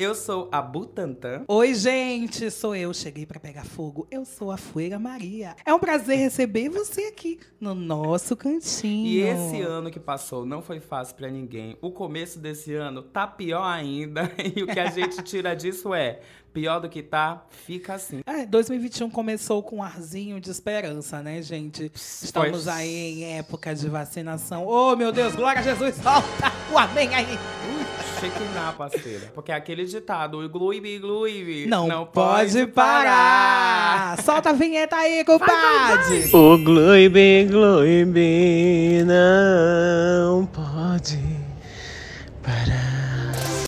Eu 0.00 0.14
sou 0.14 0.48
a 0.50 0.62
Butantan. 0.62 1.44
Oi, 1.46 1.74
gente, 1.74 2.50
sou 2.50 2.74
eu. 2.74 2.94
Cheguei 2.94 3.26
para 3.26 3.38
pegar 3.38 3.66
fogo. 3.66 4.08
Eu 4.10 4.24
sou 4.24 4.50
a 4.50 4.56
Fueira 4.56 4.98
Maria. 4.98 5.54
É 5.62 5.74
um 5.74 5.78
prazer 5.78 6.16
receber 6.16 6.70
você 6.70 7.02
aqui 7.02 7.38
no 7.60 7.74
nosso 7.74 8.34
cantinho. 8.34 9.06
E 9.06 9.20
esse 9.20 9.60
ano 9.60 9.90
que 9.90 10.00
passou 10.00 10.46
não 10.46 10.62
foi 10.62 10.80
fácil 10.80 11.16
para 11.16 11.28
ninguém. 11.28 11.76
O 11.82 11.90
começo 11.90 12.38
desse 12.38 12.72
ano 12.74 13.02
tá 13.02 13.26
pior 13.26 13.62
ainda. 13.62 14.22
E 14.56 14.62
o 14.62 14.66
que 14.66 14.80
a 14.80 14.86
gente 14.86 15.20
tira 15.22 15.54
disso 15.54 15.92
é 15.92 16.20
pior 16.50 16.80
do 16.80 16.88
que 16.88 17.02
tá, 17.02 17.44
fica 17.50 17.92
assim. 17.92 18.22
É, 18.24 18.46
2021 18.46 19.10
começou 19.10 19.62
com 19.62 19.76
um 19.76 19.82
arzinho 19.82 20.40
de 20.40 20.50
esperança, 20.50 21.22
né, 21.22 21.42
gente? 21.42 21.92
Estamos 21.94 22.64
Pois. 22.64 22.68
aí 22.68 23.20
em 23.22 23.36
época 23.36 23.74
de 23.74 23.86
vacinação. 23.86 24.66
Oh, 24.66 24.96
meu 24.96 25.12
Deus, 25.12 25.36
glória 25.36 25.60
a 25.60 25.62
Jesus, 25.62 25.94
solta 26.02 26.50
o 26.72 26.78
amém 26.78 27.14
aí 27.14 27.38
chiquinar, 28.20 28.74
parceira. 28.76 29.32
Porque 29.34 29.50
é 29.50 29.54
aquele 29.54 29.84
ditado, 29.84 30.46
gluibi, 30.48 30.98
gluibi. 30.98 31.66
Não, 31.66 31.88
não 31.88 32.04
pode 32.06 32.66
parar. 32.66 34.16
parar. 34.16 34.22
Solta 34.22 34.50
a 34.50 34.52
vinheta 34.52 34.96
aí, 34.96 35.24
compadre. 35.24 36.30
O 36.32 36.58
gluibi, 36.58 37.44
gluibi, 37.50 39.02
não 39.04 40.46
pode 40.46 41.18
parar. 42.42 42.79